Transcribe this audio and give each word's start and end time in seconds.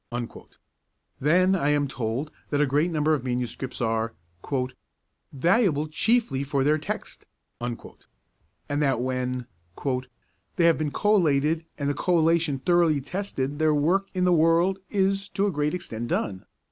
Then 1.19 1.53
I 1.55 1.69
am 1.69 1.87
told 1.87 2.31
that 2.49 2.59
a 2.59 2.65
great 2.65 2.89
number 2.89 3.13
of 3.13 3.23
manuscripts 3.23 3.79
are 3.81 4.15
'valuable 5.31 5.87
chiefly 5.89 6.43
for 6.43 6.63
their 6.63 6.79
text,' 6.79 7.27
and 7.59 7.77
that 8.81 8.99
when 8.99 9.45
'they 10.55 10.65
have 10.65 10.79
been 10.79 10.89
collated 10.91 11.65
and 11.77 11.87
the 11.87 11.93
collation 11.93 12.57
thoroughly 12.57 12.99
tested 12.99 13.59
their 13.59 13.75
work 13.75 14.07
in 14.15 14.23
the 14.23 14.33
world 14.33 14.79
is 14.89 15.29
to 15.29 15.45
a 15.45 15.51
great 15.51 15.75
extent 15.75 16.07
done. 16.07 16.45